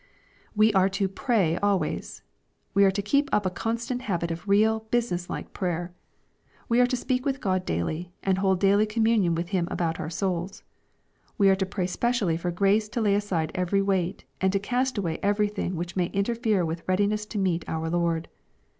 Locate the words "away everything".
14.97-15.75